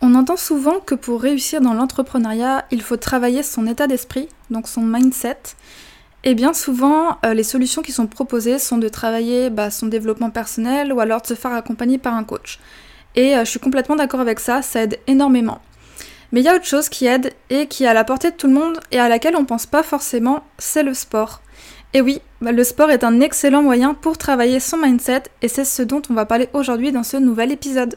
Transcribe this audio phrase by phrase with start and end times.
[0.00, 4.68] On entend souvent que pour réussir dans l'entrepreneuriat, il faut travailler son état d'esprit, donc
[4.68, 5.38] son mindset.
[6.22, 10.30] Et bien souvent, euh, les solutions qui sont proposées sont de travailler bah, son développement
[10.30, 12.60] personnel ou alors de se faire accompagner par un coach.
[13.16, 15.60] Et euh, je suis complètement d'accord avec ça, ça aide énormément.
[16.30, 18.36] Mais il y a autre chose qui aide et qui est à la portée de
[18.36, 21.40] tout le monde et à laquelle on pense pas forcément, c'est le sport.
[21.94, 25.64] Et oui, bah, le sport est un excellent moyen pour travailler son mindset et c'est
[25.64, 27.96] ce dont on va parler aujourd'hui dans ce nouvel épisode.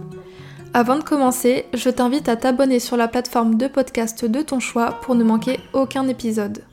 [0.73, 5.01] Avant de commencer, je t'invite à t'abonner sur la plateforme de podcast de ton choix
[5.01, 6.63] pour ne manquer aucun épisode.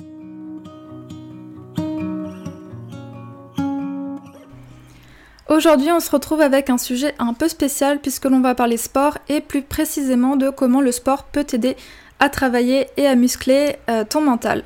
[5.49, 9.19] Aujourd'hui, on se retrouve avec un sujet un peu spécial puisque l'on va parler sport
[9.29, 11.77] et plus précisément de comment le sport peut t'aider
[12.21, 14.63] à travailler et à muscler euh, ton mental.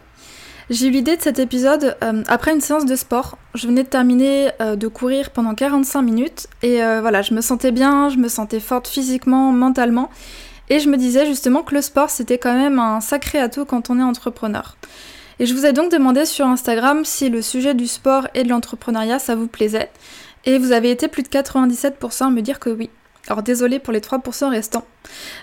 [0.68, 3.38] J'ai eu l'idée de cet épisode euh, après une séance de sport.
[3.54, 7.42] Je venais de terminer euh, de courir pendant 45 minutes et euh, voilà, je me
[7.42, 10.08] sentais bien, je me sentais forte physiquement, mentalement.
[10.70, 13.90] Et je me disais justement que le sport c'était quand même un sacré atout quand
[13.90, 14.76] on est entrepreneur.
[15.38, 18.48] Et je vous ai donc demandé sur Instagram si le sujet du sport et de
[18.48, 19.90] l'entrepreneuriat ça vous plaisait.
[20.46, 22.88] Et vous avez été plus de 97% à me dire que oui.
[23.28, 24.84] Alors désolé pour les 3% restants.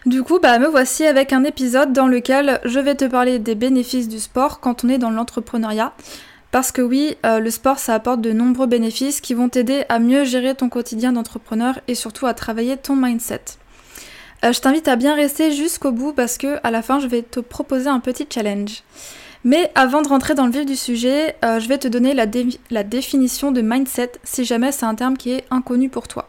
[0.05, 3.55] Du coup, bah me voici avec un épisode dans lequel je vais te parler des
[3.55, 5.93] bénéfices du sport quand on est dans l'entrepreneuriat.
[6.51, 9.99] Parce que oui, euh, le sport, ça apporte de nombreux bénéfices qui vont t'aider à
[9.99, 13.41] mieux gérer ton quotidien d'entrepreneur et surtout à travailler ton mindset.
[14.43, 17.21] Euh, je t'invite à bien rester jusqu'au bout parce que à la fin, je vais
[17.21, 18.83] te proposer un petit challenge.
[19.43, 22.25] Mais avant de rentrer dans le vif du sujet, euh, je vais te donner la,
[22.71, 26.27] la définition de mindset si jamais c'est un terme qui est inconnu pour toi.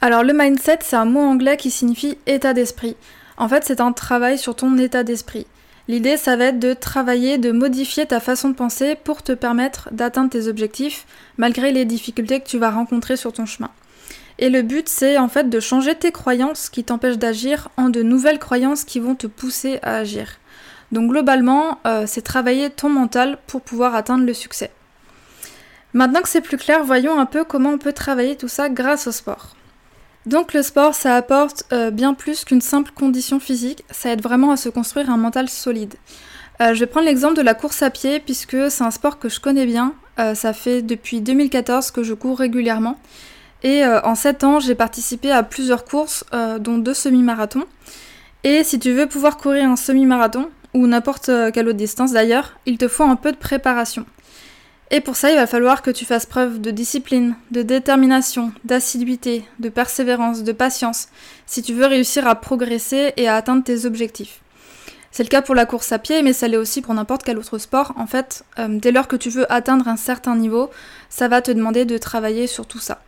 [0.00, 2.96] Alors le mindset, c'est un mot anglais qui signifie état d'esprit.
[3.36, 5.46] En fait, c'est un travail sur ton état d'esprit.
[5.90, 9.88] L'idée, ça va être de travailler, de modifier ta façon de penser pour te permettre
[9.90, 11.04] d'atteindre tes objectifs
[11.36, 13.72] malgré les difficultés que tu vas rencontrer sur ton chemin.
[14.38, 18.04] Et le but, c'est en fait de changer tes croyances qui t'empêchent d'agir en de
[18.04, 20.36] nouvelles croyances qui vont te pousser à agir.
[20.92, 24.70] Donc globalement, euh, c'est travailler ton mental pour pouvoir atteindre le succès.
[25.92, 29.08] Maintenant que c'est plus clair, voyons un peu comment on peut travailler tout ça grâce
[29.08, 29.56] au sport.
[30.26, 34.50] Donc le sport, ça apporte euh, bien plus qu'une simple condition physique, ça aide vraiment
[34.50, 35.94] à se construire un mental solide.
[36.60, 39.30] Euh, je vais prendre l'exemple de la course à pied puisque c'est un sport que
[39.30, 39.94] je connais bien.
[40.18, 42.98] Euh, ça fait depuis 2014 que je cours régulièrement.
[43.62, 46.24] Et en 7 ans, j'ai participé à plusieurs courses,
[46.60, 47.66] dont deux semi-marathons.
[48.42, 52.78] Et si tu veux pouvoir courir un semi-marathon, ou n'importe quelle autre distance d'ailleurs, il
[52.78, 54.06] te faut un peu de préparation.
[54.92, 59.44] Et pour ça, il va falloir que tu fasses preuve de discipline, de détermination, d'assiduité,
[59.60, 61.08] de persévérance, de patience,
[61.46, 64.40] si tu veux réussir à progresser et à atteindre tes objectifs.
[65.12, 67.38] C'est le cas pour la course à pied, mais ça l'est aussi pour n'importe quel
[67.38, 67.92] autre sport.
[67.96, 70.70] En fait, euh, dès lors que tu veux atteindre un certain niveau,
[71.08, 73.02] ça va te demander de travailler sur tout ça.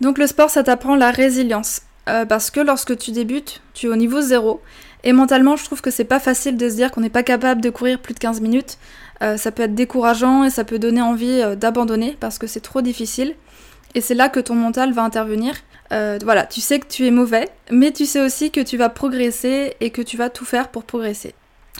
[0.00, 1.82] Donc le sport, ça t'apprend la résilience.
[2.08, 4.62] Euh, parce que lorsque tu débutes, tu es au niveau zéro.
[5.04, 7.60] Et mentalement, je trouve que c'est pas facile de se dire qu'on n'est pas capable
[7.60, 8.78] de courir plus de 15 minutes.
[9.22, 12.60] Euh, ça peut être décourageant et ça peut donner envie euh, d'abandonner parce que c'est
[12.60, 13.34] trop difficile.
[13.94, 15.54] Et c'est là que ton mental va intervenir.
[15.92, 18.90] Euh, voilà, tu sais que tu es mauvais, mais tu sais aussi que tu vas
[18.90, 21.34] progresser et que tu vas tout faire pour progresser.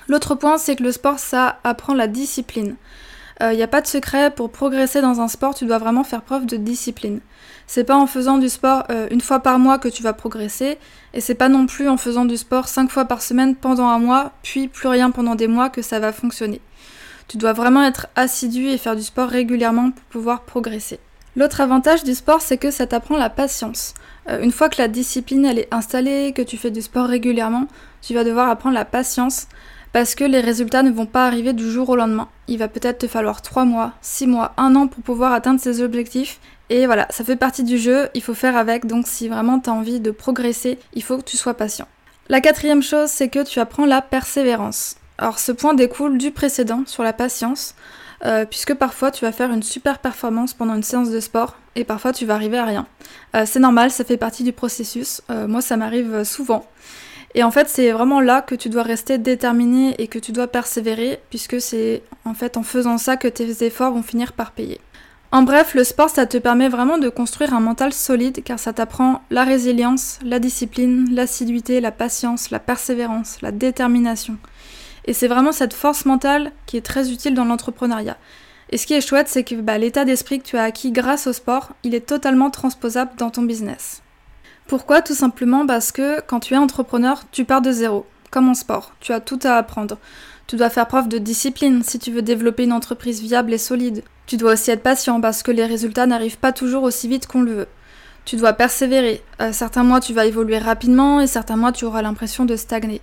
[0.09, 2.77] L'autre point, c'est que le sport, ça apprend la discipline.
[3.41, 6.23] Il n'y a pas de secret, pour progresser dans un sport, tu dois vraiment faire
[6.23, 7.21] preuve de discipline.
[7.69, 10.77] C'est pas en faisant du sport une fois par mois que tu vas progresser,
[11.15, 14.01] et c'est pas non plus en faisant du sport cinq fois par semaine pendant un
[14.01, 16.61] mois, puis plus rien pendant des mois que ça va fonctionner.
[17.29, 20.99] Tu dois vraiment être assidu et faire du sport régulièrement pour pouvoir progresser.
[21.37, 23.95] L'autre avantage du sport, c'est que ça t'apprend la patience.
[24.29, 27.69] Euh, une fois que la discipline elle est installée, que tu fais du sport régulièrement,
[28.01, 29.47] tu vas devoir apprendre la patience
[29.93, 32.29] parce que les résultats ne vont pas arriver du jour au lendemain.
[32.47, 35.83] Il va peut-être te falloir 3 mois, 6 mois, 1 an pour pouvoir atteindre ces
[35.83, 36.41] objectifs.
[36.71, 39.71] Et voilà, ça fait partie du jeu, il faut faire avec, donc si vraiment tu
[39.71, 41.89] as envie de progresser, il faut que tu sois patient.
[42.29, 44.97] La quatrième chose, c'est que tu apprends la persévérance.
[45.17, 47.75] Alors ce point découle du précédent sur la patience,
[48.25, 51.85] euh, puisque parfois tu vas faire une super performance pendant une séance de sport et
[51.85, 52.87] parfois tu vas arriver à rien.
[53.35, 55.23] Euh, c'est normal, ça fait partie du processus.
[55.31, 56.67] Euh, moi ça m'arrive souvent.
[57.35, 60.47] Et en fait c'est vraiment là que tu dois rester déterminé et que tu dois
[60.49, 64.81] persévérer, puisque c'est en fait en faisant ça que tes efforts vont finir par payer.
[65.31, 68.73] En bref, le sport, ça te permet vraiment de construire un mental solide car ça
[68.73, 74.39] t'apprend la résilience, la discipline, l'assiduité, la patience, la persévérance, la détermination.
[75.05, 78.17] Et c'est vraiment cette force mentale qui est très utile dans l'entrepreneuriat.
[78.71, 81.27] Et ce qui est chouette, c'est que bah, l'état d'esprit que tu as acquis grâce
[81.27, 84.03] au sport, il est totalement transposable dans ton business.
[84.69, 85.01] Pourquoi?
[85.01, 88.93] Tout simplement parce que quand tu es entrepreneur, tu pars de zéro, comme en sport.
[89.01, 89.97] Tu as tout à apprendre.
[90.47, 94.05] Tu dois faire preuve de discipline si tu veux développer une entreprise viable et solide.
[94.27, 97.41] Tu dois aussi être patient parce que les résultats n'arrivent pas toujours aussi vite qu'on
[97.41, 97.69] le veut.
[98.27, 99.23] Tu dois persévérer.
[99.41, 103.01] Euh, certains mois, tu vas évoluer rapidement et certains mois, tu auras l'impression de stagner.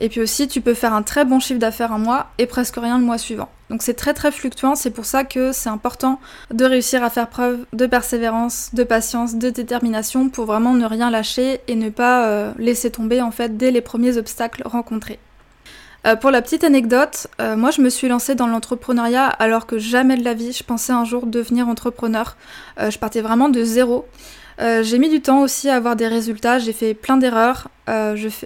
[0.00, 2.78] Et puis aussi, tu peux faire un très bon chiffre d'affaires un mois et presque
[2.78, 3.48] rien le mois suivant.
[3.70, 6.20] Donc c'est très très fluctuant, c'est pour ça que c'est important
[6.52, 11.10] de réussir à faire preuve de persévérance, de patience, de détermination pour vraiment ne rien
[11.10, 15.18] lâcher et ne pas euh, laisser tomber en fait dès les premiers obstacles rencontrés.
[16.06, 19.78] Euh, pour la petite anecdote, euh, moi je me suis lancée dans l'entrepreneuriat alors que
[19.78, 22.36] jamais de la vie je pensais un jour devenir entrepreneur.
[22.78, 24.06] Je partais vraiment de zéro.
[24.60, 27.66] j'ai mis du temps aussi à avoir des résultats, j'ai fait plein d'erreurs,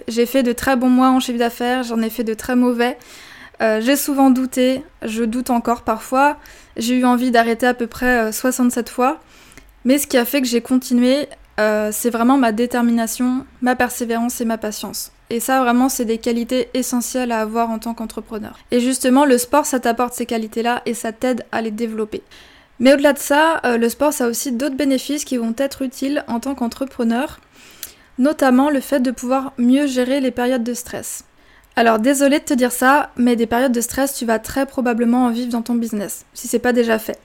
[0.07, 2.97] j'ai fait de très bons mois en chiffre d'affaires, j'en ai fait de très mauvais.
[3.61, 6.37] J'ai souvent douté, je doute encore parfois,
[6.77, 9.19] j'ai eu envie d'arrêter à peu près 67 fois,
[9.85, 11.27] mais ce qui a fait que j'ai continué,
[11.57, 15.11] c'est vraiment ma détermination, ma persévérance et ma patience.
[15.31, 18.59] Et ça, vraiment, c'est des qualités essentielles à avoir en tant qu'entrepreneur.
[18.69, 22.21] Et justement, le sport, ça t'apporte ces qualités-là et ça t'aide à les développer.
[22.79, 25.83] Mais au-delà de ça, euh, le sport, ça a aussi d'autres bénéfices qui vont être
[25.83, 27.39] utiles en tant qu'entrepreneur,
[28.17, 31.23] notamment le fait de pouvoir mieux gérer les périodes de stress.
[31.75, 35.25] Alors désolé de te dire ça, mais des périodes de stress, tu vas très probablement
[35.25, 37.19] en vivre dans ton business, si c'est pas déjà fait.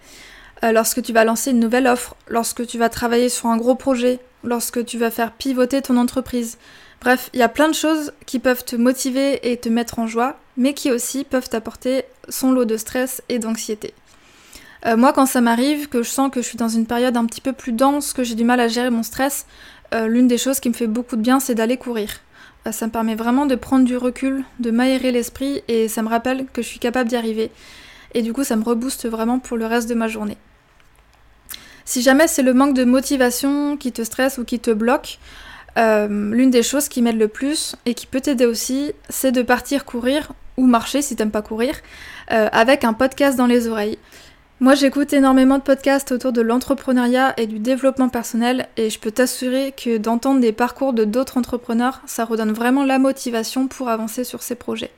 [0.65, 3.75] Euh, lorsque tu vas lancer une nouvelle offre, lorsque tu vas travailler sur un gros
[3.75, 6.59] projet, lorsque tu vas faire pivoter ton entreprise,
[7.01, 10.07] Bref, il y a plein de choses qui peuvent te motiver et te mettre en
[10.07, 13.95] joie, mais qui aussi peuvent t'apporter son lot de stress et d'anxiété.
[14.87, 17.27] Euh, moi, quand ça m'arrive, que je sens que je suis dans une période un
[17.27, 19.47] petit peu plus dense, que j'ai du mal à gérer mon stress,
[19.95, 22.21] euh, l'une des choses qui me fait beaucoup de bien, c'est d'aller courir.
[22.67, 26.09] Euh, ça me permet vraiment de prendre du recul, de m'aérer l'esprit, et ça me
[26.09, 27.51] rappelle que je suis capable d'y arriver.
[28.15, 30.37] Et du coup, ça me rebooste vraiment pour le reste de ma journée.
[31.85, 35.19] Si jamais c'est le manque de motivation qui te stresse ou qui te bloque,
[35.79, 39.43] euh, l'une des choses qui m'aide le plus et qui peut t'aider aussi, c'est de
[39.43, 41.77] partir courir ou marcher si t'aimes pas courir,
[42.33, 43.99] euh, avec un podcast dans les oreilles.
[44.59, 49.11] Moi j'écoute énormément de podcasts autour de l'entrepreneuriat et du développement personnel et je peux
[49.11, 54.25] t'assurer que d'entendre des parcours de d'autres entrepreneurs, ça redonne vraiment la motivation pour avancer
[54.25, 54.93] sur ces projets.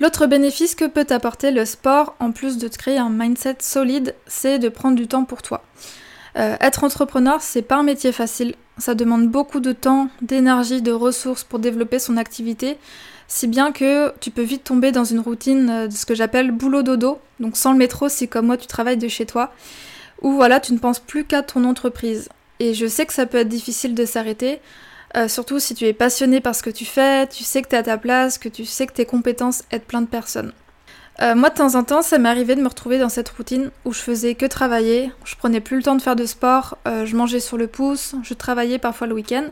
[0.00, 4.14] L'autre bénéfice que peut t'apporter le sport, en plus de te créer un mindset solide,
[4.26, 5.64] c'est de prendre du temps pour toi.
[6.36, 8.54] Euh, être entrepreneur, c'est pas un métier facile.
[8.76, 12.76] Ça demande beaucoup de temps, d'énergie, de ressources pour développer son activité,
[13.34, 16.50] si bien que tu peux vite tomber dans une routine euh, de ce que j'appelle
[16.50, 19.54] boulot dodo, donc sans le métro si comme moi tu travailles de chez toi,
[20.20, 22.28] où voilà, tu ne penses plus qu'à ton entreprise.
[22.60, 24.60] Et je sais que ça peut être difficile de s'arrêter,
[25.16, 27.74] euh, surtout si tu es passionné par ce que tu fais, tu sais que tu
[27.74, 30.52] es à ta place, que tu sais que tes compétences aident plein de personnes.
[31.22, 33.70] Euh, moi, de temps en temps, ça m'est arrivé de me retrouver dans cette routine
[33.86, 37.16] où je faisais que travailler, je prenais plus le temps de faire de sport, je
[37.16, 39.44] mangeais sur le pouce, je travaillais parfois le week-end.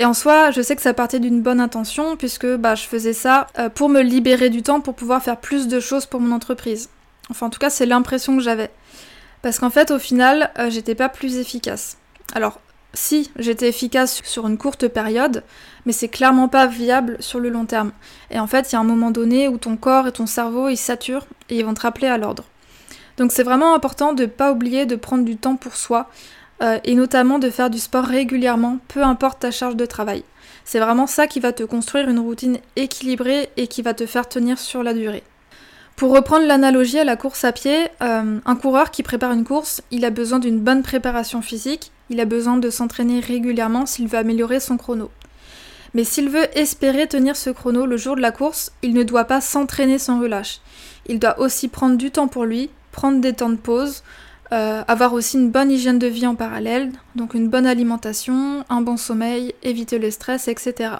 [0.00, 3.12] Et en soi, je sais que ça partait d'une bonne intention puisque bah, je faisais
[3.12, 6.34] ça euh, pour me libérer du temps pour pouvoir faire plus de choses pour mon
[6.34, 6.88] entreprise.
[7.30, 8.70] Enfin, en tout cas, c'est l'impression que j'avais.
[9.42, 11.98] Parce qu'en fait, au final, j'étais pas plus efficace.
[12.34, 12.60] Alors,
[12.94, 15.44] si j'étais efficace sur une courte période,
[15.84, 17.92] mais c'est clairement pas viable sur le long terme.
[18.30, 20.70] Et en fait, il y a un moment donné où ton corps et ton cerveau
[20.70, 22.44] ils saturent et ils vont te rappeler à l'ordre.
[23.18, 26.08] Donc c'est vraiment important de ne pas oublier de prendre du temps pour soi
[26.62, 30.24] euh, et notamment de faire du sport régulièrement, peu importe ta charge de travail.
[30.64, 34.28] C'est vraiment ça qui va te construire une routine équilibrée et qui va te faire
[34.28, 35.22] tenir sur la durée.
[35.96, 39.82] Pour reprendre l'analogie à la course à pied, euh, un coureur qui prépare une course,
[39.90, 44.18] il a besoin d'une bonne préparation physique, il a besoin de s'entraîner régulièrement s'il veut
[44.18, 45.10] améliorer son chrono.
[45.92, 49.24] Mais s'il veut espérer tenir ce chrono le jour de la course, il ne doit
[49.24, 50.60] pas s'entraîner sans relâche.
[51.06, 54.02] Il doit aussi prendre du temps pour lui, prendre des temps de pause,
[54.52, 58.80] euh, avoir aussi une bonne hygiène de vie en parallèle, donc une bonne alimentation, un
[58.80, 60.94] bon sommeil, éviter le stress, etc.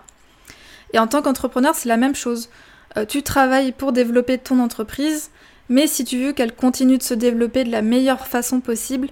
[0.92, 2.48] Et en tant qu'entrepreneur, c'est la même chose.
[2.96, 5.30] Euh, tu travailles pour développer ton entreprise,
[5.68, 9.08] mais si tu veux qu'elle continue de se développer de la meilleure façon possible,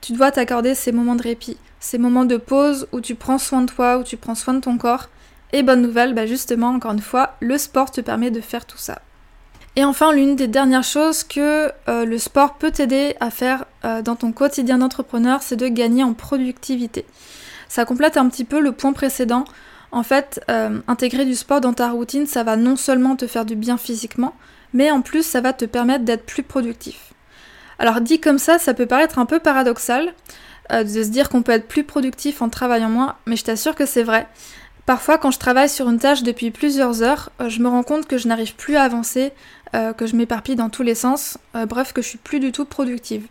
[0.00, 3.62] tu dois t'accorder ces moments de répit, ces moments de pause où tu prends soin
[3.62, 5.08] de toi, où tu prends soin de ton corps.
[5.52, 8.76] Et bonne nouvelle, bah justement, encore une fois, le sport te permet de faire tout
[8.76, 9.00] ça.
[9.76, 14.02] Et enfin, l'une des dernières choses que euh, le sport peut t'aider à faire euh,
[14.02, 17.04] dans ton quotidien d'entrepreneur, c'est de gagner en productivité.
[17.68, 19.44] Ça complète un petit peu le point précédent
[19.90, 23.46] en fait, euh, intégrer du sport dans ta routine, ça va non seulement te faire
[23.46, 24.34] du bien physiquement,
[24.74, 27.14] mais en plus ça va te permettre d'être plus productif.
[27.78, 30.12] Alors dit comme ça, ça peut paraître un peu paradoxal
[30.70, 33.86] de se dire qu'on peut être plus productif en travaillant moins, mais je t'assure que
[33.86, 34.26] c'est vrai.
[34.88, 38.16] Parfois, quand je travaille sur une tâche depuis plusieurs heures, je me rends compte que
[38.16, 39.32] je n'arrive plus à avancer,
[39.74, 42.64] euh, que je m'éparpille dans tous les sens, bref, que je suis plus du tout
[42.64, 43.26] productive.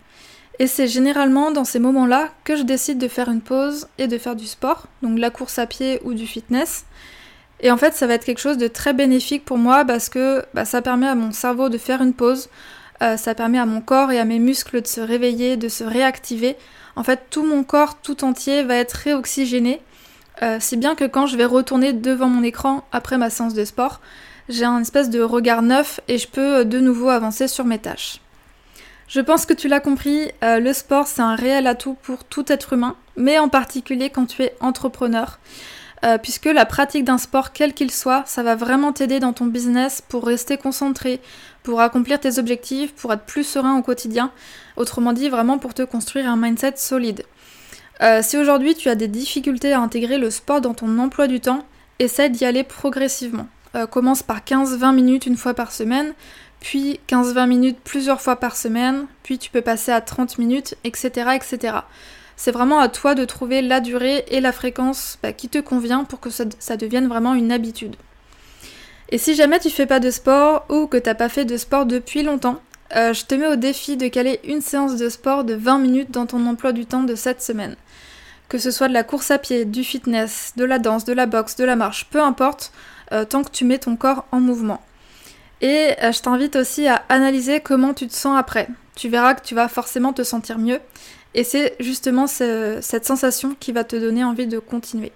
[0.60, 4.18] Et c'est généralement dans ces moments-là que je décide de faire une pause et de
[4.18, 6.86] faire du sport, donc la course à pied ou du fitness.
[7.60, 10.44] Et en fait, ça va être quelque chose de très bénéfique pour moi parce que
[10.54, 12.50] bah, ça permet à mon cerveau de faire une pause,
[13.04, 15.84] euh, ça permet à mon corps et à mes muscles de se réveiller, de se
[15.84, 16.56] réactiver.
[16.96, 19.82] En fait, tout mon corps tout entier va être réoxygéné.
[20.42, 23.66] Euh, si bien que quand je vais retourner devant mon écran après ma séance de
[23.66, 24.02] sport,
[24.50, 27.80] j'ai un espèce de regard neuf et je peux euh, de nouveau avancer sur mes
[27.80, 28.22] tâches.
[29.08, 32.74] Je pense que tu l'as compris, le sport c'est un réel atout pour tout être
[32.74, 35.40] humain, mais en particulier quand tu es entrepreneur.
[36.06, 39.46] Euh, puisque la pratique d'un sport, quel qu'il soit, ça va vraiment t'aider dans ton
[39.46, 41.20] business pour rester concentré,
[41.64, 44.32] pour accomplir tes objectifs, pour être plus serein au quotidien.
[44.76, 47.24] Autrement dit, vraiment pour te construire un mindset solide.
[48.02, 51.40] Euh, si aujourd'hui tu as des difficultés à intégrer le sport dans ton emploi du
[51.40, 51.66] temps,
[52.00, 53.48] essaie d'y aller progressivement.
[53.76, 56.14] Euh, commence par 15-20 minutes une fois par semaine,
[56.60, 61.32] puis 15-20 minutes plusieurs fois par semaine, puis tu peux passer à 30 minutes, etc.
[61.36, 61.78] etc.
[62.36, 66.04] C'est vraiment à toi de trouver la durée et la fréquence bah, qui te convient
[66.04, 67.96] pour que ça, devienne vraiment une habitude.
[69.10, 71.86] Et si jamais tu fais pas de sport ou que t'as pas fait de sport
[71.86, 72.62] depuis longtemps,
[72.96, 76.12] euh, je te mets au défi de caler une séance de sport de 20 minutes
[76.12, 77.76] dans ton emploi du temps de cette semaine.
[78.50, 81.26] Que ce soit de la course à pied, du fitness, de la danse, de la
[81.26, 82.72] boxe, de la marche, peu importe,
[83.12, 84.82] euh, tant que tu mets ton corps en mouvement.
[85.62, 88.68] Et euh, je t'invite aussi à analyser comment tu te sens après.
[88.96, 90.80] Tu verras que tu vas forcément te sentir mieux
[91.34, 95.12] et c'est justement cette sensation qui va te donner envie de continuer.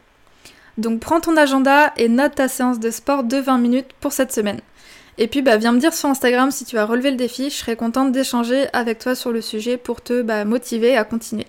[0.78, 4.32] Donc prends ton agenda et note ta séance de sport de 20 minutes pour cette
[4.32, 4.62] semaine.
[5.18, 7.56] Et puis bah, viens me dire sur Instagram si tu as relevé le défi, je
[7.56, 11.48] serais contente d'échanger avec toi sur le sujet pour te bah, motiver à continuer.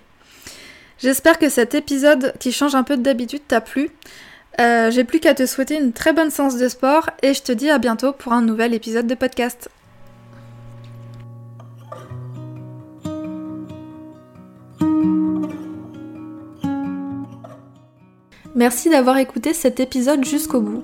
[0.99, 3.89] J'espère que cet épisode qui change un peu d'habitude t'a plu.
[4.61, 7.51] Euh, j'ai plus qu'à te souhaiter une très bonne séance de sport et je te
[7.51, 9.69] dis à bientôt pour un nouvel épisode de podcast.
[18.55, 20.83] Merci d'avoir écouté cet épisode jusqu'au bout.